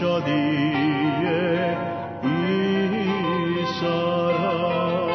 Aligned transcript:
شادی 0.00 0.72
عیسی 2.24 3.84
را 3.84 5.08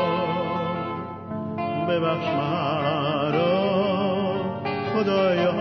ببخش 1.90 2.28
مرا 2.28 3.66
خدایا 4.94 5.52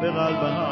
به 0.00 0.10
قلبم 0.10 0.63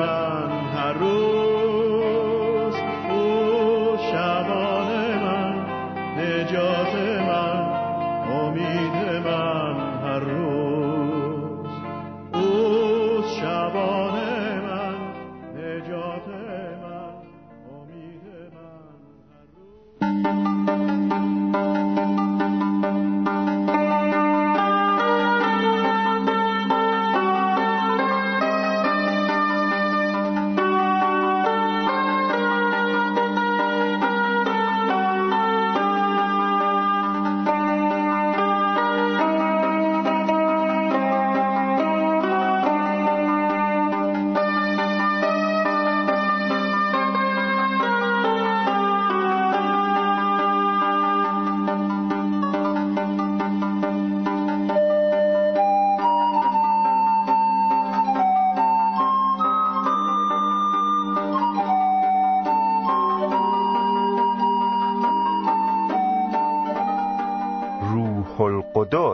من 0.00 0.50
هر 0.74 0.92
روز 0.92 1.19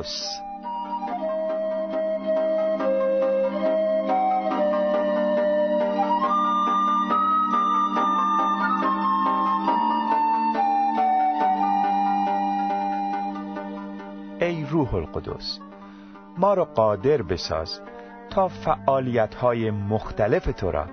ماست 0.06 0.42
ای 14.40 14.64
روح 14.64 14.94
القدس 14.94 15.60
ما 16.38 16.54
را 16.54 16.64
قادر 16.64 17.22
بساز 17.22 17.80
تا 18.30 18.48
فعالیت 18.48 19.34
های 19.34 19.70
مختلف 19.70 20.44
تو 20.44 20.70
را 20.70 20.86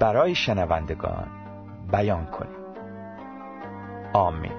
برای 0.00 0.34
شنوندگان 0.34 1.28
بیان 1.92 2.26
کنیم. 2.26 2.58
آمین. 4.12 4.52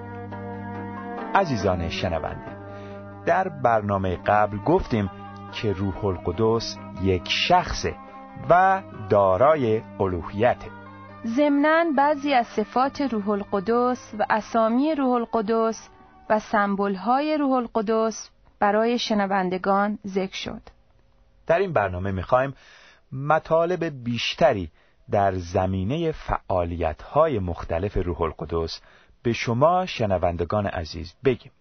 عزیزان 1.36 1.90
شنونده 1.90 2.39
برنامه 3.64 4.16
قبل 4.16 4.58
گفتیم 4.58 5.12
که 5.54 5.74
روح 5.74 6.06
القدس 6.06 6.78
یک 7.02 7.30
شخصه 7.30 7.96
و 8.50 8.82
دارای 9.10 9.82
الوهیته 10.00 10.80
ضمناً 11.26 11.86
بعضی 11.98 12.34
از 12.34 12.48
صفات 12.48 13.02
روح 13.02 13.30
القدس 13.30 14.14
و 14.20 14.26
اسامی 14.30 14.96
روح 14.96 15.12
القدس 15.12 15.90
و 16.30 16.40
های 16.96 17.38
روح 17.38 17.52
القدس 17.52 18.30
برای 18.60 19.00
شنوندگان 19.00 20.00
ذکر 20.08 20.36
شد. 20.36 20.62
در 21.48 21.60
این 21.60 21.74
برنامه 21.74 22.12
می‌خوایم 22.12 22.54
مطالب 23.12 24.04
بیشتری 24.04 24.72
در 25.12 25.36
زمینه 25.36 26.14
های 27.14 27.40
مختلف 27.40 27.98
روح 27.98 28.22
القدس 28.22 28.82
به 29.24 29.34
شما 29.34 29.86
شنوندگان 29.86 30.68
عزیز 30.68 31.14
بگیم. 31.26 31.52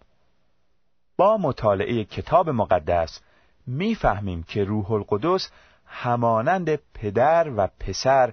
با 1.19 1.37
مطالعه 1.37 2.05
کتاب 2.05 2.51
مقدس 2.51 3.21
می‌فهمیم 3.67 4.43
که 4.43 4.65
روح 4.65 4.93
القدس 4.93 5.51
همانند 5.87 6.79
پدر 6.95 7.53
و 7.57 7.69
پسر 7.81 8.33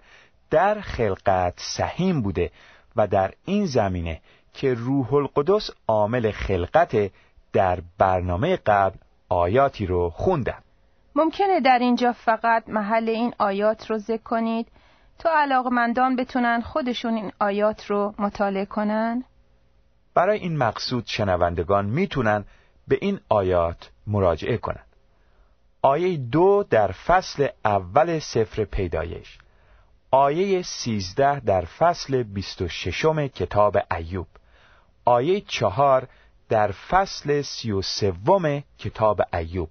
در 0.49 0.81
خلقت 0.81 1.53
سهیم 1.57 2.21
بوده 2.21 2.51
و 2.95 3.07
در 3.07 3.33
این 3.45 3.65
زمینه 3.65 4.21
که 4.53 4.73
روح 4.73 5.13
القدس 5.13 5.69
عامل 5.87 6.31
خلقت 6.31 7.11
در 7.53 7.79
برنامه 7.97 8.55
قبل 8.55 8.97
آیاتی 9.29 9.85
رو 9.85 10.09
خوندم 10.09 10.63
ممکنه 11.15 11.59
در 11.59 11.79
اینجا 11.79 12.13
فقط 12.13 12.69
محل 12.69 13.09
این 13.09 13.33
آیات 13.39 13.89
رو 13.91 13.97
ذکر 13.97 14.23
کنید 14.23 14.67
تو 15.19 15.29
علاقمندان 15.29 16.15
بتونن 16.15 16.61
خودشون 16.61 17.13
این 17.13 17.31
آیات 17.39 17.85
رو 17.85 18.13
مطالعه 18.19 18.65
کنن؟ 18.65 19.23
برای 20.13 20.39
این 20.39 20.57
مقصود 20.57 21.03
شنوندگان 21.07 21.85
می‌تونن 21.85 22.45
به 22.87 22.97
این 23.01 23.19
آیات 23.29 23.91
مراجعه 24.07 24.57
کنن 24.57 24.83
آیه 25.85 26.17
دو 26.17 26.65
در 26.69 26.91
فصل 26.91 27.47
اول 27.65 28.19
سفر 28.19 28.63
پیدایش. 28.63 29.37
آیه 30.11 30.61
سیزده 30.61 31.39
در 31.39 31.65
فصل 31.65 32.23
بیست 32.23 32.61
و 32.61 32.67
ششم 32.67 33.27
کتاب 33.27 33.77
ایوب. 33.91 34.27
آیه 35.05 35.41
چهار 35.41 36.07
در 36.49 36.71
فصل 36.71 37.41
سی 37.41 37.71
و 37.71 37.81
سوم 37.81 38.63
کتاب 38.77 39.21
ایوب. 39.33 39.69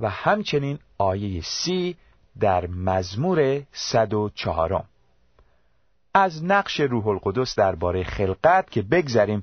و 0.00 0.10
همچنین 0.10 0.78
آیه 0.98 1.42
سی 1.42 1.96
در 2.40 2.66
مزمور 2.66 3.62
صد 3.72 4.14
و 4.14 4.30
چهارم. 4.34 4.84
از 6.14 6.44
نقش 6.44 6.80
روح 6.80 7.06
القدس 7.06 7.54
درباره 7.54 8.04
خلقت 8.04 8.70
که 8.70 8.82
بگذریم 8.82 9.42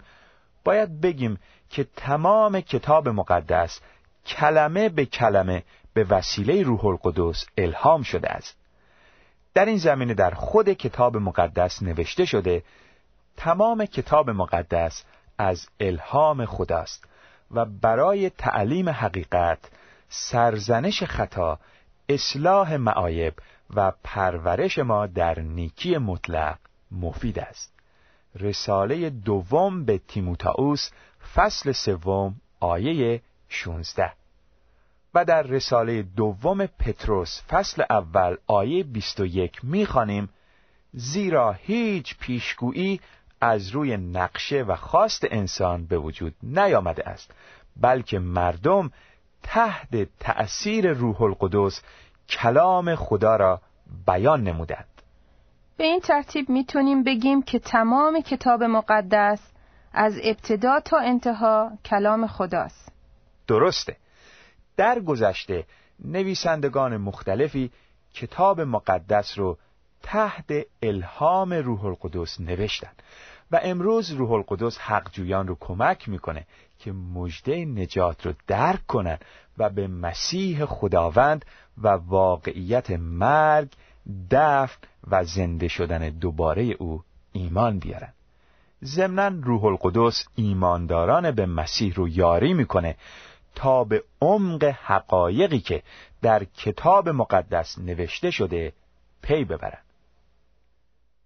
باید 0.64 1.02
بگیم 1.02 1.40
که 1.70 1.88
تمام 1.96 2.62
کتاب 2.62 3.10
مقدس 3.10 3.80
کلمه 4.26 4.90
به 4.90 5.06
کلمه 5.06 5.64
به 5.94 6.04
وسیله 6.04 6.64
روح 6.64 6.86
القدس 6.86 7.46
الهام 7.58 8.04
شده 8.04 8.30
است. 8.30 8.58
در 9.54 9.66
این 9.66 9.78
زمینه 9.78 10.14
در 10.14 10.32
خود 10.32 10.70
کتاب 10.70 11.18
مقدس 11.18 11.84
نوشته 11.84 12.26
شده 12.26 12.64
تمام 13.38 13.86
کتاب 13.86 14.30
مقدس 14.30 15.04
از 15.38 15.68
الهام 15.80 16.46
خداست 16.46 17.06
و 17.52 17.66
برای 17.66 18.30
تعلیم 18.30 18.90
حقیقت 18.90 19.60
سرزنش 20.10 21.04
خطا 21.04 21.60
اصلاح 22.10 22.76
معایب 22.76 23.34
و 23.76 23.92
پرورش 24.04 24.80
ما 24.80 25.08
در 25.08 25.40
نیکی 25.40 25.98
مطلق 25.98 26.58
مفید 26.92 27.40
است. 27.40 27.74
رساله 28.36 29.10
دوم 29.10 29.86
به 29.86 29.98
تیموتائوس 29.98 30.90
فصل 31.36 31.72
سوم 31.72 32.36
آیه 32.60 33.22
16 33.50 34.12
و 35.14 35.26
در 35.26 35.42
رساله 35.42 36.02
دوم 36.02 36.66
پتروس 36.66 37.42
فصل 37.50 37.84
اول 37.90 38.38
آیه 38.48 38.84
21 38.84 39.66
می‌خوانیم 39.66 40.30
زیرا 40.94 41.52
هیچ 41.52 42.18
پیشگویی 42.18 43.00
از 43.42 43.70
روی 43.70 43.98
نقشه 43.98 44.64
و 44.64 44.76
خواست 44.76 45.26
انسان 45.32 45.86
به 45.86 45.98
وجود 45.98 46.34
نیامده 46.44 47.10
است 47.10 47.32
بلکه 47.82 48.20
مردم 48.20 48.92
تحت 49.44 50.08
تأثیر 50.20 50.92
روح 50.92 51.22
القدس 51.22 51.82
کلام 52.30 52.96
خدا 52.96 53.36
را 53.36 53.62
بیان 54.08 54.44
نمودند. 54.44 55.02
به 55.78 55.84
این 55.84 56.00
ترتیب 56.00 56.50
می‌تونیم 56.50 57.04
بگیم 57.04 57.42
که 57.42 57.60
تمام 57.60 58.22
کتاب 58.22 58.64
مقدس 58.64 59.40
از 59.98 60.20
ابتدا 60.24 60.80
تا 60.80 60.98
انتها 61.00 61.72
کلام 61.86 62.28
خداست 62.28 62.92
درسته 63.48 63.98
در 64.78 65.00
گذشته 65.00 65.66
نویسندگان 66.06 66.98
مختلفی 66.98 67.72
کتاب 68.14 68.62
مقدس 68.62 69.38
رو 69.38 69.58
تحت 70.04 70.54
الهام 70.82 71.54
روح 71.54 71.86
القدس 71.86 72.40
نوشتن 72.40 72.92
و 73.52 73.60
امروز 73.64 74.12
روح 74.12 74.32
القدس 74.32 74.78
حق 74.78 75.12
جویان 75.12 75.48
رو 75.48 75.58
کمک 75.60 76.10
می‌کنه 76.10 76.46
که 76.80 76.92
مژده 76.92 77.66
نجات 77.66 78.26
رو 78.26 78.34
درک 78.48 78.88
کنن 78.88 79.18
و 79.58 79.70
به 79.70 79.88
مسیح 79.88 80.66
خداوند 80.66 81.46
و 81.78 81.88
واقعیت 81.88 82.92
مرگ، 82.92 83.68
دفن 84.32 84.88
و 85.08 85.24
زنده 85.24 85.68
شدن 85.68 86.10
دوباره 86.10 86.64
او 86.64 87.04
ایمان 87.32 87.80
بیارن. 87.80 88.14
ضمنا 88.86 89.42
روح 89.44 89.66
القدس 89.66 90.26
ایمانداران 90.36 91.32
به 91.32 91.46
مسیح 91.46 91.94
رو 91.94 92.08
یاری 92.08 92.54
می‌کنه 92.54 92.96
تا 93.56 93.84
به 93.84 94.04
عمق 94.22 94.64
حقایقی 94.64 95.60
که 95.60 95.84
در 96.22 96.44
کتاب 96.44 97.10
مقدس 97.10 97.80
نوشته 97.80 98.32
شده 98.32 98.74
پی 99.22 99.46
ببرند 99.46 99.84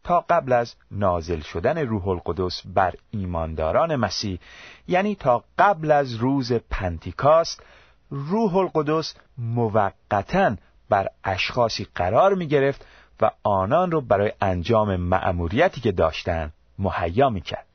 تا 0.04 0.26
قبل 0.30 0.54
از 0.54 0.76
نازل 0.92 1.40
شدن 1.40 1.78
روح 1.78 2.08
القدس 2.08 2.62
بر 2.66 2.94
ایمانداران 3.12 3.96
مسیح 3.96 4.40
یعنی 4.88 5.16
تا 5.16 5.44
قبل 5.60 5.92
از 5.92 6.14
روز 6.14 6.54
پنتیکاست 6.54 7.64
روح 8.10 8.56
القدس 8.56 9.16
موقتا 9.38 10.56
بر 10.90 11.08
اشخاصی 11.24 11.88
قرار 11.96 12.34
می 12.34 12.48
گرفت 12.48 12.86
و 13.22 13.32
آنان 13.44 13.92
را 13.92 14.02
برای 14.02 14.32
انجام 14.42 14.96
مأموریتی 14.96 15.82
که 15.82 15.92
داشتند 15.92 16.54
مهیا 16.82 17.30
می 17.30 17.42
کرد. 17.42 17.68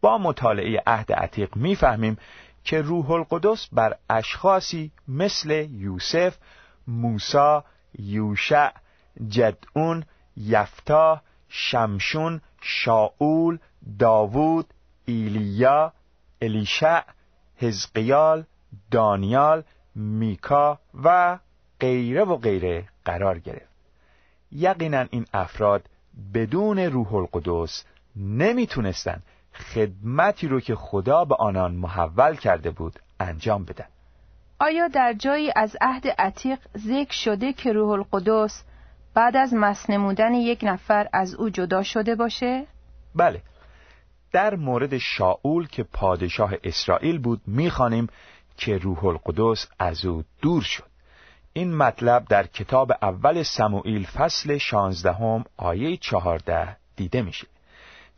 با 0.00 0.18
مطالعه 0.18 0.82
عهد 0.86 1.12
عتیق 1.12 1.56
می‌فهمیم 1.56 2.16
که 2.64 2.82
روح 2.82 3.10
القدس 3.10 3.68
بر 3.72 3.96
اشخاصی 4.10 4.92
مثل 5.08 5.50
یوسف، 5.70 6.36
موسی، 6.86 7.58
یوشع، 7.98 8.70
جدعون، 9.28 10.04
یفتا، 10.36 11.20
شمشون، 11.48 12.40
شاول، 12.62 13.58
داوود، 13.98 14.66
ایلیا، 15.04 15.92
الیشع، 16.42 17.02
حزقیال، 17.56 18.44
دانیال، 18.90 19.62
میکا 19.94 20.78
و 21.04 21.38
غیره 21.80 22.24
و 22.24 22.36
غیره 22.36 22.88
قرار 23.04 23.38
گرفت. 23.38 23.74
یقینا 24.52 25.06
این 25.10 25.26
افراد 25.32 25.88
بدون 26.34 26.78
روح 26.78 27.14
القدس 27.14 27.84
نمی‌تونستند 28.16 29.22
خدمتی 29.54 30.48
رو 30.48 30.60
که 30.60 30.74
خدا 30.74 31.24
به 31.24 31.34
آنان 31.34 31.74
محول 31.74 32.36
کرده 32.36 32.70
بود 32.70 32.98
انجام 33.20 33.64
بدن. 33.64 33.86
آیا 34.60 34.88
در 34.88 35.12
جایی 35.12 35.52
از 35.56 35.76
عهد 35.80 36.08
عتیق 36.08 36.58
ذکر 36.78 37.12
شده 37.12 37.52
که 37.52 37.72
روح 37.72 37.90
القدس 37.90 38.64
بعد 39.14 39.36
از 39.36 39.54
مسنمودن 39.54 40.34
یک 40.34 40.60
نفر 40.62 41.08
از 41.12 41.34
او 41.34 41.50
جدا 41.50 41.82
شده 41.82 42.14
باشه؟ 42.14 42.66
بله. 43.14 43.42
در 44.32 44.54
مورد 44.56 44.98
شاول 44.98 45.66
که 45.66 45.82
پادشاه 45.82 46.52
اسرائیل 46.64 47.18
بود 47.18 47.40
می‌خوانیم 47.46 48.08
که 48.56 48.78
روح 48.78 49.04
القدس 49.04 49.68
از 49.78 50.04
او 50.04 50.24
دور 50.42 50.62
شد. 50.62 50.84
این 51.52 51.76
مطلب 51.76 52.24
در 52.28 52.46
کتاب 52.46 52.92
اول 53.02 53.42
سموئیل 53.42 54.06
فصل 54.06 54.58
شانزدهم 54.58 55.44
آیه 55.56 55.96
چهارده 55.96 56.76
دیده 56.96 57.22
میشه. 57.22 57.46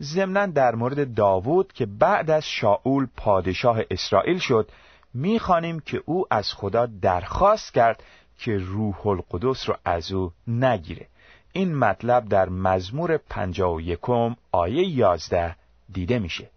ضمنا 0.03 0.47
در 0.47 0.75
مورد 0.75 1.15
داوود 1.15 1.73
که 1.73 1.87
بعد 1.87 2.31
از 2.31 2.45
شاول 2.45 3.07
پادشاه 3.17 3.81
اسرائیل 3.91 4.39
شد 4.39 4.71
می‌خوانیم 5.15 5.81
که 5.81 6.03
او 6.07 6.25
از 6.31 6.53
خدا 6.53 6.87
درخواست 6.87 7.75
کرد 7.75 8.03
که 8.39 8.59
روح 8.59 9.07
القدس 9.07 9.69
رو 9.69 9.77
از 9.85 10.13
او 10.13 10.33
نگیره. 10.47 11.09
این 11.53 11.75
مطلب 11.75 12.29
در 12.29 12.49
مزمور 12.49 13.17
پنجا 13.17 13.73
و 13.73 13.81
یکم 13.81 14.37
آیه 14.53 14.89
یازده 14.89 15.57
دیده 15.93 16.19
میشه. 16.19 16.51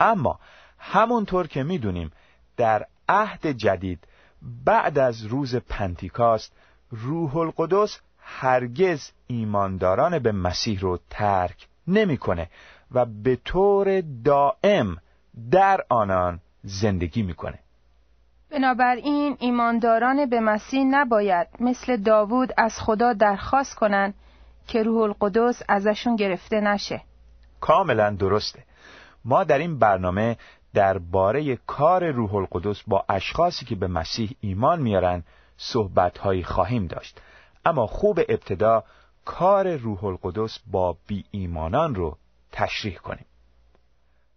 اما 0.00 0.40
همونطور 0.78 1.46
که 1.46 1.62
می‌دونیم 1.62 2.12
در 2.56 2.86
عهد 3.08 3.46
جدید 3.46 4.06
بعد 4.64 4.98
از 4.98 5.24
روز 5.24 5.56
پنتیکاست 5.56 6.52
روح 6.90 7.36
القدس 7.36 8.00
هرگز 8.18 9.10
ایمانداران 9.26 10.18
به 10.18 10.32
مسیح 10.32 10.80
رو 10.80 10.98
ترک 11.10 11.68
نمی‌کنه. 11.86 12.50
و 12.92 13.04
به 13.04 13.36
طور 13.36 14.00
دائم 14.24 14.96
در 15.50 15.84
آنان 15.88 16.40
زندگی 16.62 17.22
می‌کنه. 17.22 17.58
بنابراین 18.50 19.36
ایمانداران 19.40 20.30
به 20.30 20.40
مسیح 20.40 20.84
نباید 20.84 21.48
مثل 21.60 21.96
داوود 21.96 22.52
از 22.56 22.78
خدا 22.78 23.12
درخواست 23.12 23.74
کنند 23.74 24.14
که 24.66 24.82
روح 24.82 25.02
القدس 25.02 25.62
ازشون 25.68 26.16
گرفته 26.16 26.60
نشه. 26.60 27.00
کاملا 27.60 28.10
درسته. 28.10 28.62
ما 29.24 29.44
در 29.44 29.58
این 29.58 29.78
برنامه 29.78 30.36
درباره 30.74 31.56
کار 31.56 32.10
روح 32.10 32.34
القدس 32.34 32.82
با 32.86 33.04
اشخاصی 33.08 33.66
که 33.66 33.74
به 33.74 33.86
مسیح 33.86 34.30
ایمان 34.40 34.82
میارن 34.82 35.22
صحبتهایی 35.56 36.42
خواهیم 36.42 36.86
داشت. 36.86 37.20
اما 37.64 37.86
خوب 37.86 38.18
ابتدا 38.28 38.84
کار 39.24 39.76
روح 39.76 40.04
القدس 40.04 40.58
با 40.70 40.96
بی 41.06 41.24
ایمانان 41.30 41.94
رو 41.94 42.16
تشریح 42.52 42.96
کنیم. 42.96 43.26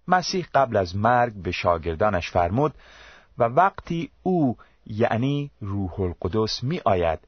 مسیح 0.08 0.48
قبل 0.54 0.78
از 0.78 0.96
مرگ 0.96 1.34
به 1.34 1.52
شاگردانش 1.52 2.32
فرمود 2.32 2.74
و 3.38 3.44
وقتی 3.44 4.12
او 4.24 4.58
یعنی 4.86 5.52
روح 5.62 6.00
القدس 6.00 6.64
می 6.64 6.82
آید 6.86 7.20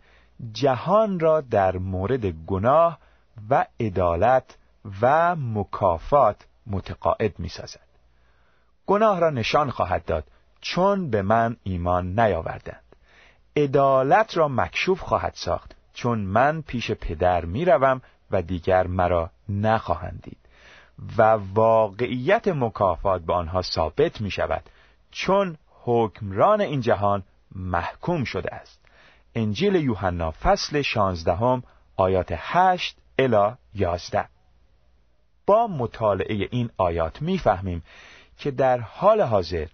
جهان 0.51 1.19
را 1.19 1.41
در 1.41 1.77
مورد 1.77 2.25
گناه 2.25 2.99
و 3.49 3.65
عدالت 3.79 4.57
و 5.01 5.35
مکافات 5.35 6.45
متقاعد 6.67 7.39
می 7.39 7.49
سازد. 7.49 7.79
گناه 8.85 9.19
را 9.19 9.29
نشان 9.29 9.69
خواهد 9.69 10.05
داد 10.05 10.23
چون 10.61 11.09
به 11.09 11.21
من 11.21 11.57
ایمان 11.63 12.19
نیاوردند. 12.19 12.83
عدالت 13.57 14.37
را 14.37 14.47
مکشوف 14.47 14.99
خواهد 15.01 15.33
ساخت 15.35 15.75
چون 15.93 16.19
من 16.19 16.61
پیش 16.61 16.91
پدر 16.91 17.45
می‌روم 17.45 18.01
و 18.31 18.41
دیگر 18.41 18.87
مرا 18.87 19.29
نخواهند 19.49 20.21
دید. 20.23 20.37
و 21.17 21.23
واقعیت 21.53 22.47
مکافات 22.47 23.21
به 23.21 23.33
آنها 23.33 23.61
ثابت 23.61 24.21
می 24.21 24.31
شود 24.31 24.63
چون 25.11 25.57
حکمران 25.83 26.61
این 26.61 26.81
جهان 26.81 27.23
محکوم 27.55 28.23
شده 28.23 28.55
است. 28.55 28.79
انجیل 29.35 29.75
یوحنا 29.75 30.31
فصل 30.31 30.81
شانزدهم 30.81 31.63
آیات 31.97 32.33
هشت 32.37 32.97
الا 33.19 33.57
یازده. 33.73 34.27
با 35.45 35.67
مطالعه 35.67 36.47
این 36.51 36.69
آیات 36.77 37.21
می‌فهمیم 37.21 37.83
که 38.37 38.51
در 38.51 38.79
حال 38.79 39.21
حاضر 39.21 39.67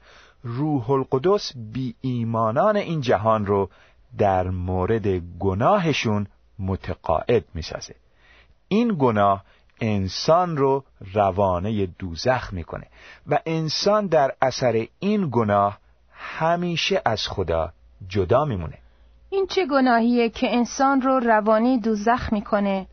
روح 0.43 0.91
القدس 0.91 1.51
بی 1.55 1.95
ایمانان 2.01 2.77
این 2.77 3.01
جهان 3.01 3.45
رو 3.45 3.69
در 4.17 4.49
مورد 4.49 5.07
گناهشون 5.39 6.27
متقاعد 6.59 7.43
می‌سازه. 7.53 7.95
این 8.67 8.95
گناه 8.99 9.43
انسان 9.81 10.57
رو 10.57 10.83
روانه 11.13 11.85
دوزخ 11.85 12.53
می‌کنه. 12.53 12.87
و 13.27 13.39
انسان 13.45 14.07
در 14.07 14.35
اثر 14.41 14.87
این 14.99 15.29
گناه 15.31 15.77
همیشه 16.11 17.01
از 17.05 17.27
خدا 17.27 17.73
جدا 18.07 18.45
میمونه. 18.45 18.77
این 19.29 19.47
چه 19.47 19.65
گناهیه 19.65 20.29
که 20.29 20.55
انسان 20.55 21.01
رو 21.01 21.19
روانه 21.19 21.79
دوزخ 21.79 22.33
می‌کنه 22.33 22.87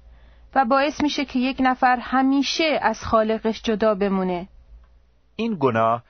و 0.55 0.65
باعث 0.65 1.03
میشه 1.03 1.25
که 1.25 1.39
یک 1.39 1.57
نفر 1.61 1.97
همیشه 1.97 2.79
از 2.83 3.05
خالقش 3.05 3.63
جدا 3.63 3.95
بمونه؟ 3.95 4.49
این 5.37 5.57
گناه 5.61 6.03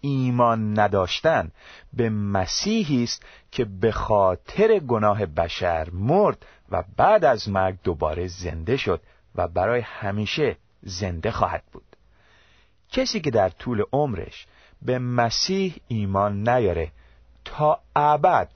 ایمان 0.00 0.78
نداشتن 0.80 1.50
به 1.92 2.10
مسیحی 2.10 3.04
است 3.04 3.22
که 3.50 3.64
به 3.64 3.92
خاطر 3.92 4.78
گناه 4.78 5.26
بشر 5.26 5.88
مرد 5.92 6.46
و 6.70 6.84
بعد 6.96 7.24
از 7.24 7.48
مرگ 7.48 7.76
دوباره 7.84 8.26
زنده 8.26 8.76
شد 8.76 9.00
و 9.34 9.48
برای 9.48 9.80
همیشه 9.80 10.56
زنده 10.82 11.30
خواهد 11.30 11.62
بود. 11.72 11.96
کسی 12.92 13.20
که 13.20 13.30
در 13.30 13.48
طول 13.48 13.82
عمرش 13.92 14.46
به 14.82 14.98
مسیح 14.98 15.76
ایمان 15.88 16.48
نیاره 16.48 16.92
تا 17.44 17.80
ابد 17.96 18.48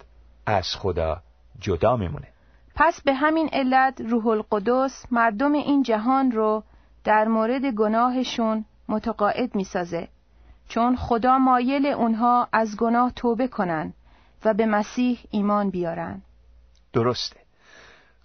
از 0.47 0.77
خدا 0.77 1.23
جدا 1.59 1.97
میمونه. 1.97 2.29
پس 2.75 3.01
به 3.01 3.15
همین 3.15 3.49
علت 3.53 4.01
روح 4.01 4.27
القدس 4.27 5.07
مردم 5.11 5.53
این 5.53 5.83
جهان 5.83 6.33
رو 6.33 6.65
در 7.05 7.25
مورد 7.25 7.65
گناهشون 7.65 8.65
متقاعد 8.89 9.55
می‌سازه. 9.55 10.09
چون 10.69 10.97
خدا 10.97 11.39
مایل 11.39 11.87
اونها 11.87 12.49
از 12.53 12.77
گناه 12.77 13.13
توبه 13.13 13.49
کنن 13.49 13.93
و 14.45 14.55
به 14.55 14.67
مسیح 14.67 15.19
ایمان 15.31 15.71
بیارن. 15.71 16.23
درسته. 16.93 17.46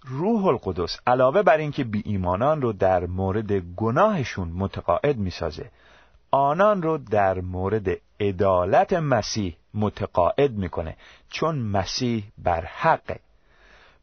روح 0.04 0.46
القدس 0.46 1.00
علاوه 1.06 1.42
بر 1.42 1.56
اینکه 1.56 1.84
بی 1.84 2.02
ایمانان 2.04 2.62
رو 2.62 2.72
در 2.72 3.06
مورد 3.06 3.52
گناهشون 3.52 4.48
متقاعد 4.48 5.16
می‌سازه 5.16 5.70
آنان 6.30 6.82
رو 6.82 6.98
در 6.98 7.40
مورد 7.40 7.88
عدالت 8.20 8.92
مسیح 8.92 9.56
متقاعد 9.74 10.52
می‌کنه 10.52 10.96
چون 11.28 11.58
مسیح 11.58 12.24
بر 12.38 12.64
حقه. 12.64 13.20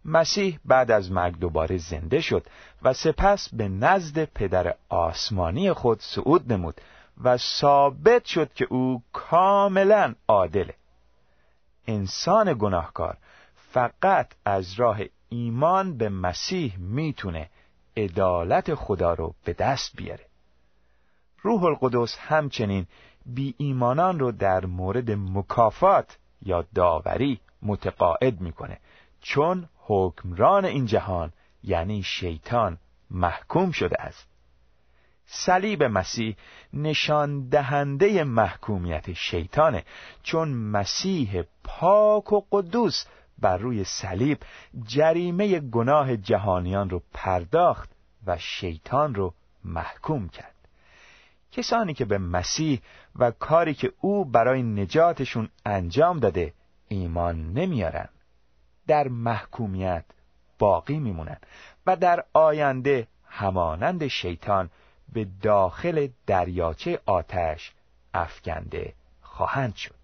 مسیح 0.05 0.59
بعد 0.65 0.91
از 0.91 1.11
مرگ 1.11 1.39
دوباره 1.39 1.77
زنده 1.77 2.21
شد 2.21 2.45
و 2.81 2.93
سپس 2.93 3.49
به 3.53 3.67
نزد 3.67 4.23
پدر 4.23 4.75
آسمانی 4.89 5.73
خود 5.73 5.99
صعود 6.01 6.53
نمود 6.53 6.81
و 7.23 7.37
ثابت 7.37 8.25
شد 8.25 8.53
که 8.53 8.67
او 8.69 9.03
کاملا 9.13 10.15
عادله. 10.27 10.73
انسان 11.87 12.55
گناهکار 12.59 13.17
فقط 13.71 14.27
از 14.45 14.73
راه 14.73 14.99
ایمان 15.29 15.97
به 15.97 16.09
مسیح 16.09 16.77
می‌تونه 16.77 17.49
عدالت 17.97 18.73
خدا 18.75 19.13
رو 19.13 19.35
به 19.45 19.53
دست 19.53 19.95
بیاره. 19.95 20.25
روح 21.41 21.63
القدس 21.63 22.17
همچنین 22.17 22.87
بی 23.25 23.55
ایمانان 23.57 24.19
رو 24.19 24.31
در 24.31 24.65
مورد 24.65 25.11
مکافات 25.11 26.17
یا 26.41 26.65
داوری 26.75 27.39
متقاعد 27.61 28.41
می‌کنه 28.41 28.77
چون 29.21 29.69
حکمران 29.77 30.65
این 30.65 30.85
جهان 30.85 31.33
یعنی 31.63 32.03
شیطان 32.03 32.77
محکوم 33.11 33.71
شده 33.71 34.01
است. 34.01 34.27
صلیب 35.25 35.83
مسیح 35.83 36.35
نشان 36.73 37.49
دهنده 37.49 38.23
محکومیت 38.23 39.13
شیطانه 39.13 39.83
چون 40.23 40.49
مسیح 40.49 41.43
پاک 41.63 42.33
و 42.33 42.41
قدوس 42.51 43.05
بر 43.41 43.57
روی 43.57 43.83
صلیب 43.83 44.37
جریمه 44.87 45.59
گناه 45.59 46.17
جهانیان 46.17 46.89
رو 46.89 47.01
پرداخت 47.13 47.89
و 48.25 48.37
شیطان 48.37 49.15
رو 49.15 49.33
محکوم 49.65 50.29
کرد. 50.29 50.55
کسانی 51.51 51.93
که 51.93 52.05
به 52.05 52.17
مسیح 52.17 52.81
و 53.15 53.31
کاری 53.31 53.73
که 53.73 53.91
او 54.01 54.25
برای 54.25 54.63
نجاتشون 54.63 55.49
انجام 55.65 56.19
داده 56.19 56.53
ایمان 56.87 57.53
نمیارن 57.53 58.09
در 58.87 59.07
محکومیت 59.07 60.05
باقی 60.59 60.99
میمونن 60.99 61.37
و 61.85 61.95
در 61.95 62.23
آینده 62.33 63.07
همانند 63.25 64.07
شیطان 64.07 64.69
به 65.13 65.27
داخل 65.41 66.07
دریاچه 66.27 66.99
آتش 67.05 67.73
افکنده 68.13 68.93
خواهند 69.21 69.75
شد. 69.75 69.95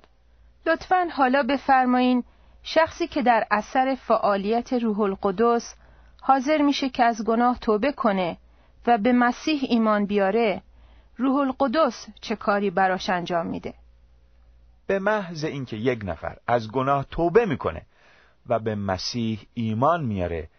لطفا 0.66 1.08
حالا 1.14 1.44
بفرمایین 1.44 2.24
شخصی 2.68 3.08
که 3.08 3.22
در 3.22 3.48
اثر 3.52 3.96
فعالیت 3.96 4.74
روح 4.74 5.00
القدس 5.00 5.76
حاضر 6.22 6.62
میشه 6.62 6.90
که 6.90 7.04
از 7.04 7.24
گناه 7.24 7.60
توبه 7.60 7.92
کنه 7.92 8.38
و 8.88 8.98
به 8.98 9.14
مسیح 9.14 9.62
ایمان 9.70 10.06
بیاره 10.06 10.62
روح 11.18 11.36
القدس 11.36 12.08
چه 12.22 12.36
کاری 12.36 12.70
براش 12.70 13.10
انجام 13.10 13.48
میده؟ 13.48 13.74
به 14.88 15.00
محض 15.00 15.44
اینکه 15.44 15.78
یک 15.78 16.02
نفر 16.04 16.38
از 16.48 16.72
گناه 16.72 17.06
توبه 17.12 17.46
می‌کنه 17.46 17.82
و 18.48 18.60
به 18.60 18.76
مسیح 18.76 19.40
ایمان 19.54 20.06
میاره 20.06 20.50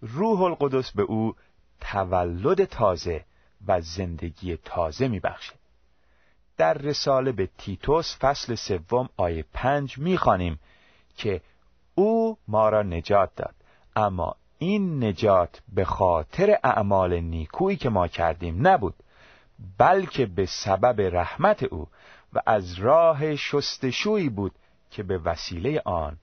روح 0.00 0.42
القدس 0.42 0.90
به 0.90 1.02
او 1.02 1.34
تولد 1.80 2.64
تازه 2.64 3.24
و 3.66 3.80
زندگی 3.80 4.56
تازه 4.56 5.08
میبخشه. 5.08 5.54
در 6.56 6.74
رساله 6.74 7.32
به 7.32 7.48
تیتوس 7.58 8.16
فصل 8.20 8.54
سوم 8.54 9.08
آیه 9.16 9.44
پنج 9.52 9.98
می‌خوانیم 9.98 10.58
که 11.16 11.40
او 11.94 12.38
ما 12.48 12.68
را 12.68 12.82
نجات 12.82 13.30
داد. 13.36 13.54
اما 13.96 14.36
این 14.58 15.04
نجات 15.04 15.62
به 15.74 15.84
خاطر 15.84 16.58
اعمال 16.64 17.20
نیکویی 17.20 17.76
که 17.76 17.88
ما 17.88 18.08
کردیم 18.08 18.68
نبود 18.68 18.94
بلکه 19.78 20.26
به 20.26 20.46
سبب 20.46 21.00
رحمت 21.00 21.62
او 21.62 21.88
و 22.32 22.40
از 22.46 22.74
راه 22.74 23.36
شستشویی 23.36 24.28
بود 24.28 24.52
که 24.90 25.02
به 25.02 25.18
وسیله 25.18 25.82
آن 25.84 26.16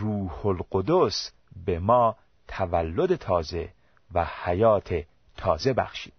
روح 0.00 0.46
القدس 0.46 1.32
به 1.66 1.78
ما 1.78 2.16
تولد 2.48 3.16
تازه 3.16 3.68
و 4.14 4.26
حیات 4.44 5.04
تازه 5.36 5.72
بخشید. 5.72 6.12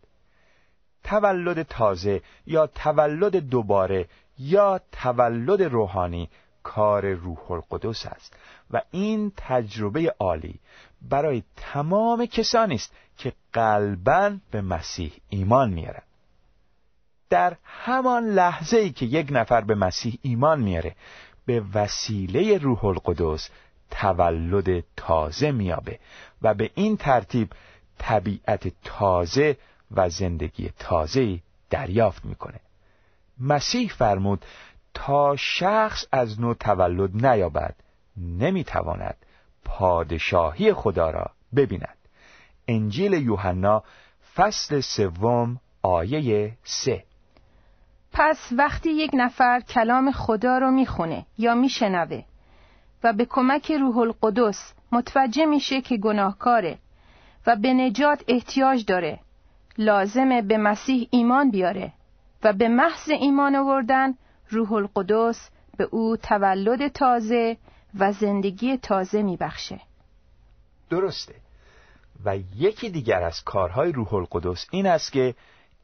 تولد 1.03 1.63
تازه 1.63 2.21
یا 2.45 2.67
تولد 2.67 3.35
دوباره 3.35 4.07
یا 4.39 4.79
تولد 4.91 5.61
روحانی 5.61 6.29
کار 6.63 7.13
روح 7.13 7.51
القدس 7.51 8.05
است. 8.05 8.35
و 8.73 8.81
این 8.91 9.31
تجربه 9.37 10.15
عالی 10.19 10.59
برای 11.01 11.43
تمام 11.55 12.25
کسانی 12.25 12.75
است 12.75 12.93
که 13.17 13.33
قلبا 13.53 14.37
به 14.51 14.61
مسیح 14.61 15.13
ایمان 15.29 15.69
میارن. 15.69 16.01
در 17.29 17.57
همان 17.63 18.23
لحظه 18.23 18.77
ای 18.77 18.91
که 18.91 19.05
یک 19.05 19.27
نفر 19.31 19.61
به 19.61 19.75
مسیح 19.75 20.19
ایمان 20.21 20.59
میاره 20.59 20.95
به 21.45 21.63
وسیله 21.73 22.57
روح 22.57 22.85
القدس 22.85 23.49
تولد 23.91 24.83
تازه 24.97 25.51
میابه 25.51 25.99
و 26.41 26.53
به 26.53 26.71
این 26.75 26.97
ترتیب 26.97 27.49
طبیعت 27.97 28.73
تازه 28.83 29.57
و 29.91 30.09
زندگی 30.09 30.69
تازه 30.79 31.39
دریافت 31.69 32.25
می‌کنه. 32.25 32.59
مسیح 33.39 33.89
فرمود 33.89 34.45
تا 34.93 35.35
شخص 35.35 36.05
از 36.11 36.41
نو 36.41 36.53
تولد 36.53 37.25
نیابد 37.25 37.75
نمی‌تواند 38.17 39.17
پادشاهی 39.65 40.73
خدا 40.73 41.09
را 41.09 41.31
ببیند. 41.55 41.97
انجیل 42.67 43.13
یوحنا 43.13 43.83
فصل 44.35 44.79
سوم 44.79 45.59
آیه 45.81 46.51
سه. 46.63 47.03
پس 48.13 48.49
وقتی 48.57 48.89
یک 48.89 49.11
نفر 49.13 49.59
کلام 49.59 50.11
خدا 50.11 50.57
رو 50.57 50.71
می‌خونه 50.71 51.25
یا 51.37 51.55
میشنوه 51.55 52.23
و 53.03 53.13
به 53.13 53.25
کمک 53.25 53.71
روح 53.71 53.97
القدس 53.97 54.73
متوجه 54.91 55.45
میشه 55.45 55.81
که 55.81 55.97
گناهکاره 55.97 56.77
و 57.47 57.55
به 57.55 57.73
نجات 57.73 58.23
احتیاج 58.27 58.85
داره 58.85 59.19
لازمه 59.77 60.41
به 60.41 60.57
مسیح 60.57 61.07
ایمان 61.11 61.51
بیاره 61.51 61.93
و 62.43 62.53
به 62.53 62.67
محض 62.67 63.09
ایمان 63.09 63.55
آوردن 63.55 64.13
روح 64.49 64.73
القدس 64.73 65.49
به 65.77 65.83
او 65.91 66.17
تولد 66.17 66.87
تازه 66.87 67.57
و 67.99 68.11
زندگی 68.11 68.77
تازه 68.77 69.23
میبخشه. 69.23 69.79
درسته. 70.89 71.35
و 72.25 72.37
یکی 72.55 72.89
دیگر 72.89 73.23
از 73.23 73.43
کارهای 73.43 73.91
روح 73.91 74.13
القدس 74.13 74.67
این 74.71 74.87
است 74.87 75.11
که 75.11 75.35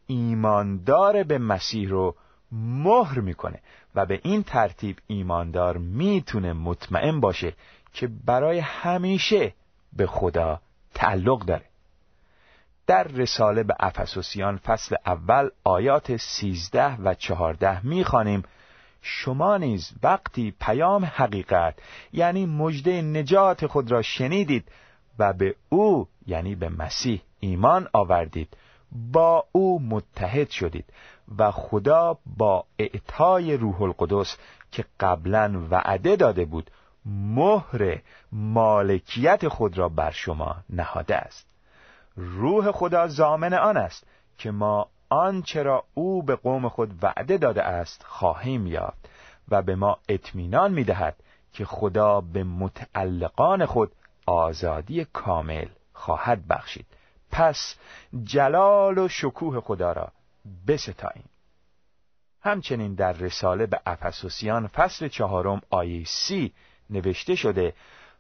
ایماندار 0.08 1.24
به 1.24 1.38
مسیح 1.38 1.90
رو 1.90 2.16
مهر 2.52 3.20
می‌کنه 3.20 3.60
و 3.96 4.06
به 4.06 4.20
این 4.24 4.44
ترتیب 4.44 4.98
ایماندار 5.08 5.78
می‌تونه 5.78 6.54
مطمئن 6.54 7.20
باشه 7.20 7.54
که 7.94 8.10
برای 8.26 8.60
همیشه 8.60 9.54
به 9.94 10.08
خدا 10.08 10.62
تعلق 10.94 11.46
داره. 11.46 11.66
در 12.88 13.04
رساله 13.04 13.64
به 13.64 13.76
افسوسیان 13.80 14.58
فصل 14.58 14.96
اول 15.06 15.50
آیات 15.64 16.18
سیزده 16.18 16.96
و 16.96 17.14
چهارده 17.14 17.86
می‌خوانیم 17.86 18.44
شما 19.02 19.58
نیز 19.58 19.92
وقتی 20.04 20.54
پیام 20.60 21.06
حقیقت 21.06 21.76
یعنی 22.14 22.46
مژده 22.46 23.02
نجات 23.02 23.68
خود 23.68 23.92
را 23.92 24.02
شنیدید 24.02 24.72
و 25.20 25.34
به 25.34 25.56
او 25.70 26.08
یعنی 26.28 26.56
به 26.56 26.70
مسیح 26.70 27.22
ایمان 27.40 27.88
آوردید 27.94 28.58
با 28.92 29.46
او 29.52 29.82
متحد 29.82 30.50
شدید 30.50 30.86
و 31.38 31.52
خدا 31.52 32.18
با 32.38 32.66
اعطای 32.80 33.58
روح 33.58 33.82
القدس 33.82 34.38
که 34.72 34.86
قبلا 35.00 35.68
وعده 35.72 36.16
داده 36.16 36.46
بود 36.46 36.72
مهر 37.06 38.02
مالکیت 38.32 39.48
خود 39.48 39.78
را 39.78 39.90
بر 39.90 40.12
شما 40.12 40.56
نهاده 40.70 41.16
است. 41.16 41.48
روح 42.16 42.72
خدا 42.72 43.08
زامن 43.08 43.54
آن 43.54 43.78
است 43.78 44.08
که 44.38 44.52
ما 44.52 44.90
آنچه 45.10 45.64
را 45.64 45.84
او 45.94 46.24
به 46.24 46.36
قوم 46.36 46.70
خود 46.70 47.04
وعده 47.04 47.38
داده 47.38 47.64
است 47.64 48.04
خواهیم 48.08 48.68
یافت 48.68 49.10
و 49.50 49.62
به 49.62 49.76
ما 49.76 49.98
اطمینان 50.10 50.74
می‌دهد 50.74 51.16
که 51.54 51.66
خدا 51.66 52.22
به 52.22 52.44
متعلقان 52.44 53.66
خود 53.66 53.92
آزادی 54.26 55.06
کامل 55.06 55.68
خواهد 55.94 56.48
بخشید. 56.48 56.86
پس 57.32 57.76
جلال 58.24 58.98
و 58.98 59.08
شکوه 59.08 59.62
خدا 59.62 59.92
را 59.92 60.12
بستاییم. 60.68 61.30
همچنین 62.42 62.94
در 62.94 63.12
رساله 63.12 63.66
به 63.66 63.80
افسوسیان 63.86 64.68
فصل 64.68 65.08
چهارم 65.08 65.62
آیه 65.70 66.04
سی 66.06 66.54
نوشته 66.90 67.36
شده 67.36 67.74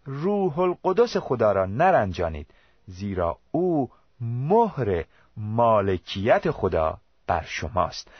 روح 0.05 0.59
القدس 0.59 1.17
خدا 1.17 1.51
را 1.51 1.65
نرنجانید 1.65 2.47
زیرا 2.87 3.37
او 3.51 3.89
مهر 4.21 5.05
مالکیت 5.39 6.51
خدا 6.51 6.97
بر 7.27 7.43
شماست 7.45 8.11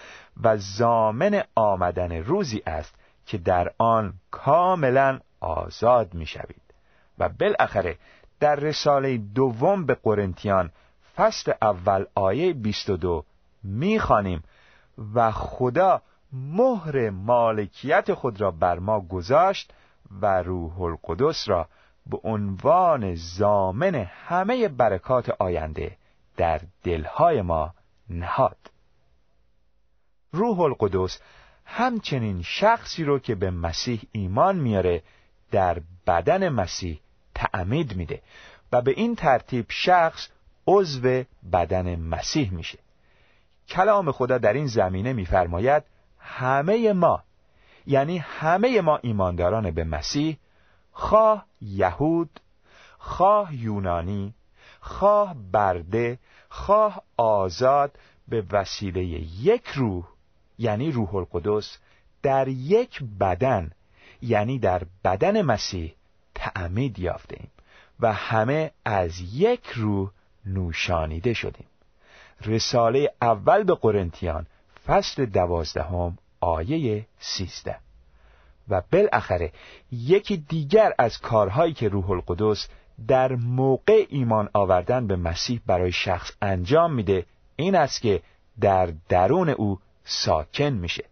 و 0.44 0.58
زامن 0.58 1.44
آمدن 1.56 2.12
روزی 2.12 2.64
است 2.66 2.96
که 3.26 3.38
در 3.38 3.72
آن 3.78 4.14
کاملا 4.32 5.20
آزاد 5.40 6.14
می‌شوید. 6.14 6.62
و 7.18 7.30
بالاخره 7.30 7.98
در 8.40 8.56
رساله 8.56 9.18
دوم 9.18 9.86
به 9.86 9.98
قرنتیان 10.04 10.72
فصل 11.16 11.54
اول 11.62 12.06
آیه 12.16 12.54
22 12.54 13.26
می‌خوانیم 13.64 14.44
و 15.16 15.32
خدا 15.32 16.02
مهر 16.34 17.10
مالکیت 17.10 18.14
خود 18.14 18.42
را 18.42 18.52
بر 18.52 18.80
ما 18.80 19.00
گذاشت 19.02 19.74
و 20.22 20.42
روح 20.42 20.82
القدس 20.82 21.50
را 21.50 21.68
به 22.06 22.18
عنوان 22.24 23.16
زامن 23.16 23.96
همه 23.96 24.68
برکات 24.68 25.30
آینده 25.30 25.98
در 26.40 26.62
دلهای 26.84 27.42
ما 27.42 27.74
نهاد. 28.10 28.58
روح 30.32 30.60
القدس 30.60 31.20
همچنین 31.66 32.42
شخصی 32.42 33.04
رو 33.04 33.20
که 33.20 33.36
به 33.36 33.52
مسیح 33.52 34.02
ایمان 34.12 34.56
میاره 34.56 35.04
در 35.52 35.82
بدن 36.08 36.50
مسیح 36.50 37.00
تعمید 37.36 37.96
میده 37.96 38.22
و 38.72 38.82
به 38.82 38.92
این 38.92 39.16
ترتیب 39.16 39.66
شخص 39.70 40.28
عضو 40.68 41.24
بدن 41.54 41.96
مسیح 41.96 42.54
میشه. 42.54 42.80
کلام 43.68 44.12
خدا 44.12 44.38
در 44.38 44.54
این 44.54 44.68
زمینه 44.68 45.14
میفرماید 45.14 45.84
همه 46.20 46.94
ما 46.94 47.24
یعنی 47.88 48.18
همه 48.18 48.82
ما 48.82 49.00
ایمانداران 49.04 49.72
به 49.72 49.84
مسیح 49.84 50.38
خواه 50.92 51.46
یهود 51.62 52.40
خواه 52.98 53.56
یونانی 53.56 54.34
خواه 54.82 55.36
برده 55.52 56.20
خواه 56.50 57.04
آزاد 57.18 57.92
به 58.28 58.44
وسیله 58.52 59.04
یک 59.42 59.68
روح 59.68 60.06
یعنی 60.58 60.92
روح 60.92 61.16
القدس 61.16 61.78
در 62.24 62.48
یک 62.48 63.04
بدن 63.20 63.72
یعنی 64.22 64.60
در 64.60 64.84
بدن 65.04 65.42
مسیح 65.42 65.94
تعمید 66.36 67.00
یافته 67.00 67.38
و 68.00 68.14
همه 68.14 68.72
از 68.86 69.20
یک 69.34 69.68
روح 69.76 70.12
نوشانیده 70.46 71.34
شدیم. 71.34 71.68
رساله 72.42 73.14
اول 73.22 73.64
به 73.64 73.76
قرنتیان 73.76 74.46
فصل 74.86 75.26
دوازدهم 75.26 76.18
آیه 76.40 77.06
سیزده. 77.20 77.80
و 78.70 78.82
بالاخره 78.92 79.52
یکی 79.92 80.38
دیگر 80.38 80.94
از 80.98 81.18
کارهایی 81.18 81.74
که 81.74 81.90
روح 81.90 82.12
القدس 82.12 82.68
در 83.08 83.36
موقع 83.36 84.06
ایمان 84.10 84.50
آوردن 84.54 85.08
به 85.08 85.16
مسیح 85.16 85.62
برای 85.66 85.92
شخص 85.92 86.32
انجام 86.42 86.94
میده 86.94 87.26
این 87.56 87.76
است 87.76 88.02
که 88.02 88.22
در 88.62 88.94
درون 89.10 89.50
او 89.50 89.80
ساکن 90.04 90.70
میشه. 90.70 91.06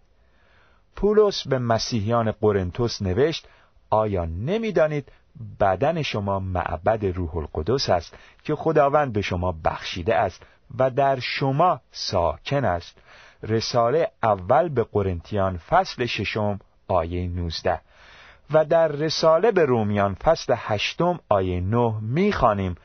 پولس 0.95 1.47
به 1.47 1.59
مسیحیان 1.59 2.31
قرنتوس 2.31 3.01
نوشت 3.01 3.47
آیا 3.89 4.25
نمی‌دانید 4.25 5.11
بدن 5.59 6.01
شما 6.01 6.39
معبد 6.39 7.05
روح 7.05 7.37
القدس 7.37 7.89
است 7.89 8.13
که 8.43 8.55
خداوند 8.55 9.13
به 9.13 9.21
شما 9.21 9.51
بخشیده 9.65 10.15
است 10.15 10.43
و 10.77 10.89
در 10.89 11.19
شما 11.19 11.81
ساکن 11.91 12.65
است؟ 12.65 12.97
رساله 13.43 14.11
اول 14.23 14.69
به 14.69 14.83
قرنتیان 14.83 15.57
فصل 15.57 16.05
ششم 16.05 16.59
آیه 16.87 17.27
19 17.27 17.81
و 18.51 18.65
در 18.65 18.87
رساله 18.87 19.51
به 19.51 19.65
رومیان 19.65 20.13
فصل 20.13 20.55
هشتم 20.57 21.19
آیه 21.29 21.61
9 21.61 21.93
می‌خوانیم. 22.01 22.75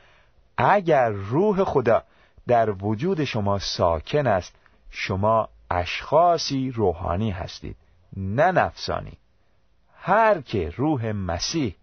اگر 0.57 1.09
روح 1.09 1.63
خدا 1.63 2.03
در 2.47 2.69
وجود 2.69 3.23
شما 3.23 3.59
ساکن 3.59 4.27
است 4.27 4.55
شما 4.89 5.49
اشخاصی 5.71 6.71
روحانی 6.71 7.31
هستید 7.31 7.75
نه 8.17 8.51
نفسانی. 8.51 9.17
هر 9.95 10.41
که 10.41 10.73
روح 10.77 11.11
مسیح 11.11 11.75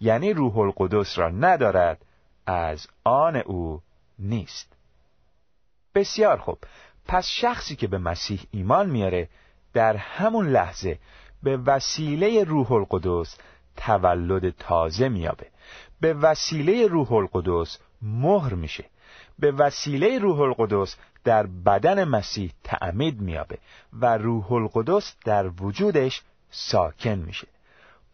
یعنی 0.00 0.32
روح 0.32 0.58
القدس 0.58 1.18
را 1.18 1.28
ندارد 1.28 2.04
از 2.46 2.86
آن 3.04 3.36
او 3.36 3.82
نیست. 4.18 4.72
بسیار 5.94 6.36
خوب. 6.36 6.58
پس 7.06 7.26
شخصی 7.26 7.76
که 7.76 7.86
به 7.86 7.98
مسیح 7.98 8.40
ایمان 8.50 8.90
میاره 8.90 9.28
در 9.72 9.96
همون 9.96 10.48
لحظه 10.48 10.98
به 11.42 11.56
وسیله 11.56 12.44
روح 12.44 12.72
القدس 12.72 13.36
تولد 13.76 14.50
تازه 14.50 15.08
میابه 15.08 15.46
به 16.00 16.14
وسیله 16.14 16.86
روح 16.86 17.12
القدس 17.12 17.78
مهر 18.02 18.54
میشه. 18.54 18.84
به 19.38 19.52
وسیله 19.52 20.18
روح 20.18 20.40
القدس 20.40 20.96
در 21.24 21.46
بدن 21.46 22.04
مسیح 22.04 22.52
تعمید 22.64 23.20
میابه 23.20 23.58
و 23.92 24.18
روح 24.18 24.52
القدس 24.52 25.14
در 25.24 25.50
وجودش 25.62 26.22
ساکن 26.50 27.14
میشه. 27.14 27.48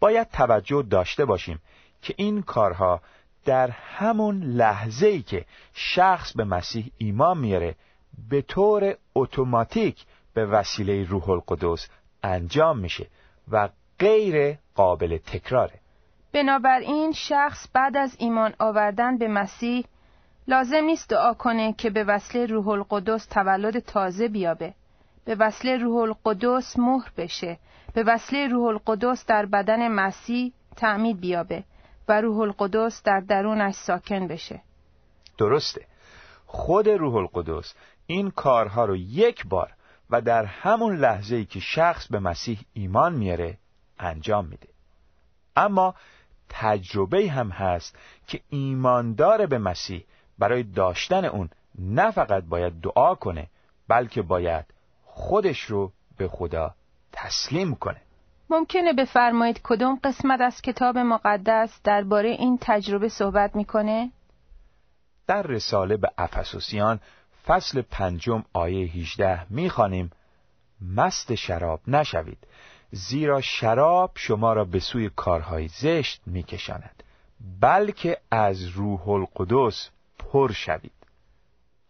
باید 0.01 0.31
توجه 0.31 0.83
داشته 0.83 1.25
باشیم 1.25 1.61
که 2.03 2.15
این 2.17 2.43
کارها 2.43 3.01
در 3.45 3.71
همون 3.71 4.43
لحظه 4.43 5.07
ای 5.07 5.23
که 5.23 5.45
شخص 5.75 6.33
به 6.33 6.45
مسیح 6.45 6.91
ایمان 6.99 7.39
میاره 7.39 7.75
به 8.29 8.43
طور 8.43 8.97
اتوماتیک 9.15 10.05
به 10.35 10.47
وسیله 10.47 11.05
روح 11.05 11.31
القدس 11.31 11.89
انجام 12.25 12.79
میشه 12.79 13.07
و 13.51 13.69
غیر 13.99 14.59
قابل 14.75 15.19
تکراره. 15.19 15.81
بنابراین 16.33 17.13
شخص 17.13 17.69
بعد 17.73 17.97
از 17.97 18.17
ایمان 18.19 18.55
آوردن 18.59 19.19
به 19.19 19.29
مسیح 19.29 19.85
لازم 20.49 20.85
نیست 20.85 21.11
دعا 21.11 21.35
کنه 21.35 21.73
که 21.73 21.91
به 21.91 22.05
وسیله 22.05 22.47
روح 22.47 22.69
القدس 22.69 23.27
تولد 23.27 23.79
تازه 23.79 24.29
بیابه. 24.29 24.75
به 25.25 25.35
وسیله 25.35 25.77
روح 25.77 25.97
القدس 25.97 26.79
مهر 26.79 27.11
بشه. 27.17 27.59
به 27.95 28.03
وسیله 28.03 28.49
روح 28.49 28.67
القدس 28.67 29.27
در 29.27 29.47
بدن 29.47 29.89
مسیح 29.89 30.53
تعمید 30.77 31.21
بیابه 31.21 31.65
و 32.09 32.21
روح 32.21 32.39
القدس 32.39 33.03
در 33.03 33.21
درونش 33.21 33.75
ساکن 33.75 34.29
بشه. 34.29 34.61
درسته. 35.39 35.87
خود 36.47 36.89
روح 36.89 37.15
القدس 37.15 37.75
این 38.07 38.31
کارها 38.31 38.85
رو 38.85 38.97
یک 38.97 39.47
بار 39.47 39.73
و 40.11 40.21
در 40.21 40.45
همون 40.45 40.97
لحظه 40.97 41.37
ای 41.37 41.45
که 41.45 41.61
شخص 41.61 42.07
به 42.09 42.19
مسیح 42.19 42.61
ایمان 42.73 43.15
میاره 43.15 43.59
انجام 43.99 44.47
میده 44.47 44.69
اما 45.57 45.95
تجربه 46.49 47.31
هم 47.31 47.49
هست 47.49 47.99
که 48.27 48.41
ایماندار 48.49 49.47
به 49.47 49.59
مسیح 49.59 50.05
برای 50.39 50.63
داشتن 50.63 51.25
اون 51.25 51.51
نه 51.79 52.11
فقط 52.11 52.45
باید 52.45 52.81
دعا 52.81 53.15
کنه 53.15 53.47
بلکه 53.89 54.23
باید 54.23 54.65
خودش 55.05 55.61
رو 55.61 55.93
به 56.17 56.29
خدا 56.29 56.75
تسلیم 57.13 57.75
کنه 57.75 58.01
ممکنه 58.51 58.93
بفرمایید 58.93 59.61
کدوم 59.63 60.01
قسمت 60.05 60.41
از 60.41 60.63
کتاب 60.63 60.99
مقدس 60.99 61.81
درباره 61.85 62.29
این 62.29 62.59
تجربه 62.61 63.09
صحبت 63.09 63.57
می‌کنه؟ 63.57 64.11
در 65.27 65.43
رساله 65.43 65.97
به 65.97 66.11
افسوسیان 66.19 67.01
فصل 67.47 67.83
پنجم 67.83 68.45
آیه 68.53 68.87
18 68.87 69.47
می‌خوانیم. 69.51 70.11
مست 70.97 71.35
شراب 71.35 71.81
نشوید 71.87 72.39
زیرا 72.91 73.41
شراب 73.41 74.11
شما 74.15 74.53
را 74.53 74.65
به 74.65 74.81
سوی 74.81 75.11
کارهای 75.17 75.69
زشت 75.69 76.23
میکشاند 76.27 77.03
بلکه 77.61 78.19
از 78.31 78.65
روح 78.65 79.09
القدس 79.09 79.91
پر 80.19 80.53
شوید. 80.53 80.93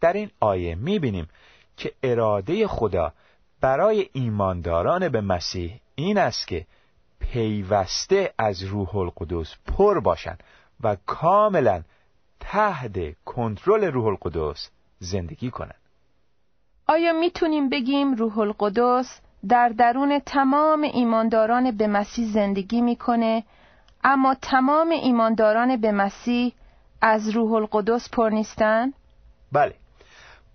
در 0.00 0.12
این 0.12 0.30
آیه 0.40 0.74
می‌بینیم 0.74 1.28
که 1.76 1.92
اراده 2.02 2.66
خدا 2.66 3.12
برای 3.60 4.08
ایمانداران 4.12 5.08
به 5.08 5.20
مسیح 5.20 5.80
این 5.94 6.18
است 6.18 6.46
که 6.46 6.66
پیوسته 7.18 8.34
از 8.38 8.62
روح 8.62 8.96
القدس 8.96 9.54
پر 9.66 10.00
باشند 10.00 10.42
و 10.80 10.96
کاملا 11.06 11.82
تحت 12.40 13.24
کنترل 13.24 13.84
روح 13.84 14.06
القدس 14.06 14.70
زندگی 14.98 15.50
کنند 15.50 15.80
آیا 16.86 17.12
می‌تونیم 17.12 17.68
بگیم 17.68 18.14
روح 18.14 18.38
القدس 18.38 19.20
در 19.48 19.68
درون 19.68 20.18
تمام 20.18 20.82
ایمانداران 20.82 21.76
به 21.76 21.86
مسیح 21.86 22.32
زندگی 22.32 22.80
می‌کنه 22.80 23.44
اما 24.04 24.34
تمام 24.42 24.88
ایمانداران 24.90 25.80
به 25.80 25.92
مسیح 25.92 26.52
از 27.00 27.28
روح 27.28 27.52
القدس 27.52 28.10
پر 28.10 28.30
نیستن؟ 28.30 28.92
بله. 29.52 29.74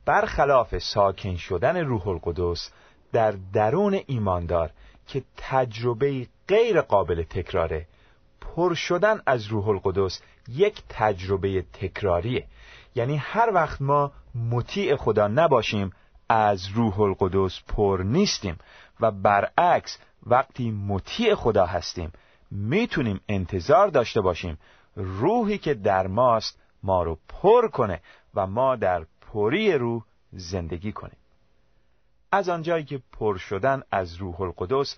برخلاف 0.06 0.78
ساکن 0.78 1.36
شدن 1.36 1.78
روح 1.78 2.08
القدس 2.08 2.72
در 3.14 3.34
درون 3.54 4.00
ایماندار 4.08 4.72
که 5.08 5.24
تجربه 5.38 6.28
غیر 6.48 6.82
قابل 6.82 7.24
تکراره 7.24 7.86
پر 8.42 8.74
شدن 8.74 9.22
از 9.26 9.48
روح 9.48 9.68
القدس 9.68 10.22
یک 10.48 10.84
تجربه 10.90 11.62
تکراریه. 11.74 12.46
یعنی 13.00 13.18
هر 13.18 13.52
وقت 13.54 13.82
ما 13.82 14.12
مطیع 14.36 14.96
خدا 14.96 15.28
نباشیم 15.28 15.92
از 16.30 16.68
روح 16.68 17.00
القدس 17.00 17.60
پر 17.68 18.02
نیستیم 18.06 18.58
و 19.00 19.12
برعکس 19.12 19.98
وقتی 20.26 20.72
مطیع 20.72 21.36
خدا 21.36 21.66
هستیم 21.66 22.12
می‌تونیم 22.52 23.20
انتظار 23.30 23.88
داشته 23.88 24.22
باشیم 24.22 24.58
روحی 24.96 25.58
که 25.58 25.74
در 25.74 26.08
ماست 26.08 26.60
ما 26.84 27.04
رو 27.04 27.18
پر 27.28 27.68
کنه 27.68 28.02
و 28.36 28.48
ما 28.48 28.76
در 28.76 29.06
پری 29.34 29.74
روح 29.74 30.04
زندگی 30.32 30.92
کنیم. 30.92 31.18
از 32.32 32.50
آنجایی 32.50 32.84
که 32.84 33.02
پر 33.12 33.38
شدن 33.38 33.82
از 33.92 34.16
روح 34.16 34.42
القدس 34.42 34.98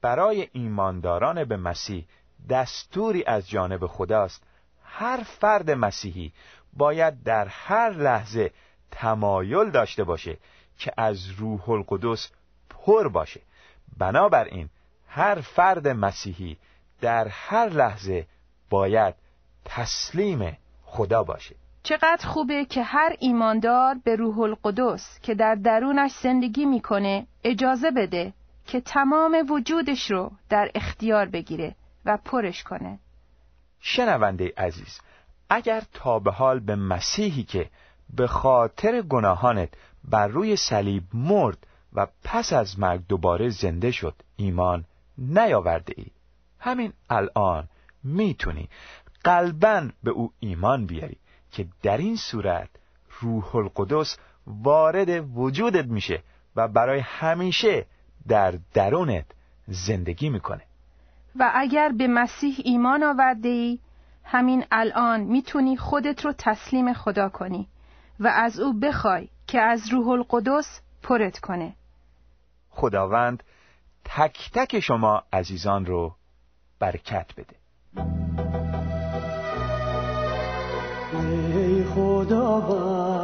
برای 0.00 0.48
ایمانداران 0.52 1.44
به 1.44 1.56
مسیح 1.56 2.06
دستوری 2.48 3.24
از 3.24 3.48
جانب 3.48 3.86
خداست 3.86 4.42
هر 4.84 5.22
فرد 5.22 5.70
مسیحی 5.70 6.32
باید 6.72 7.22
در 7.22 7.46
هر 7.46 7.90
لحظه 7.90 8.50
تمایل 8.90 9.70
داشته 9.70 10.04
باشه 10.04 10.36
که 10.78 10.92
از 10.96 11.30
روح 11.30 11.70
القدس 11.70 12.30
پر 12.70 13.08
باشه. 13.08 13.40
بنابراین 13.98 14.68
هر 15.08 15.40
فرد 15.40 15.88
مسیحی 15.88 16.56
در 17.00 17.28
هر 17.28 17.68
لحظه 17.68 18.26
باید 18.70 19.14
تسلیم 19.64 20.56
خدا 20.84 21.22
باشه. 21.22 21.54
چقدر 21.82 22.26
خوبه 22.26 22.64
که 22.64 22.82
هر 22.82 23.16
ایماندار 23.18 23.96
به 24.04 24.16
روح 24.16 24.38
القدس 24.38 25.18
که 25.22 25.34
در 25.34 25.54
درونش 25.54 26.12
زندگی 26.22 26.64
می‌کنه 26.64 27.26
اجازه 27.44 27.90
بده 27.90 28.32
که 28.66 28.80
تمام 28.80 29.46
وجودش 29.50 30.10
رو 30.10 30.32
در 30.48 30.70
اختیار 30.74 31.26
بگیره 31.26 31.74
و 32.04 32.18
پرش 32.24 32.62
کنه. 32.62 32.98
شنونده 33.80 34.52
عزیز 34.56 35.00
اگر 35.50 35.82
تا 35.92 36.18
به 36.18 36.30
حال 36.32 36.60
به 36.60 36.76
مسیحی 36.76 37.42
که 37.42 37.70
به 38.16 38.26
خاطر 38.26 39.02
گناهانت 39.02 39.68
بر 40.04 40.28
روی 40.28 40.56
صلیب 40.56 41.02
مرد 41.14 41.66
و 41.92 42.06
پس 42.24 42.52
از 42.52 42.78
مرگ 42.78 43.06
دوباره 43.08 43.48
زنده 43.48 43.90
شد 43.90 44.14
ایمان 44.36 44.84
نیاورده 45.18 45.94
ای. 45.96 46.06
همین 46.58 46.92
الان 47.10 47.68
می‌تونی 48.04 48.68
قلبا 49.24 49.88
به 50.02 50.10
او 50.10 50.32
ایمان 50.40 50.86
بیاری 50.86 51.16
که 51.52 51.66
در 51.82 51.96
این 51.96 52.16
صورت 52.16 52.68
روح 53.20 53.56
القدس 53.56 54.18
وارد 54.46 55.38
وجودت 55.38 55.86
میشه 55.86 56.22
و 56.56 56.68
برای 56.68 57.00
همیشه 57.00 57.86
در 58.28 58.58
درونت 58.74 59.26
زندگی 59.66 60.30
می‌کنه. 60.30 60.62
و 61.36 61.50
اگر 61.54 61.88
به 61.88 62.06
مسیح 62.06 62.56
ایمان 62.64 63.02
آورده 63.02 63.48
ای 63.48 63.78
همین 64.24 64.64
الان 64.72 65.20
می‌تونی 65.20 65.76
خودت 65.76 66.24
رو 66.24 66.32
تسلیم 66.38 66.92
خدا 66.92 67.28
کنی 67.28 67.68
و 68.20 68.26
از 68.26 68.60
او 68.60 68.80
بخوای 68.80 69.28
که 69.46 69.60
از 69.60 69.92
روح 69.92 70.08
القدس 70.08 70.80
پرت 71.02 71.38
کنه. 71.38 71.74
خداوند 72.70 73.42
تک 74.04 74.50
تک 74.54 74.80
شما 74.80 75.22
عزیزان 75.32 75.86
رو 75.86 76.14
برکت 76.80 77.26
بده. 77.36 77.56
ای 81.12 81.84
خداوند 81.84 83.20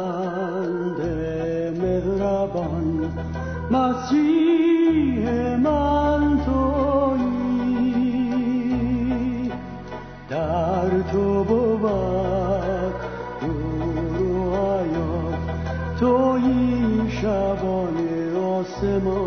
مهربان 1.81 3.13
مسیح 3.71 5.55
من 5.55 5.86
آسمانی 18.77 19.26